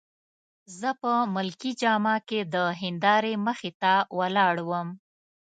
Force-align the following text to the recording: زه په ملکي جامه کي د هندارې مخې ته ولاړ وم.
زه 0.79 0.89
په 1.01 1.11
ملکي 1.35 1.71
جامه 1.81 2.15
کي 2.27 2.39
د 2.53 2.55
هندارې 2.81 3.33
مخې 3.45 3.71
ته 3.81 3.93
ولاړ 4.17 4.55
وم. 4.69 4.87